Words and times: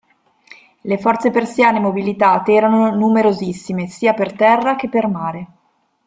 Le 0.81 0.97
forze 0.97 1.29
persiane 1.29 1.79
mobilitate 1.79 2.53
erano 2.53 2.89
numerosissime, 2.95 3.85
sia 3.85 4.15
per 4.15 4.33
terra 4.33 4.75
che 4.75 4.89
per 4.89 5.05
mare. 5.07 5.47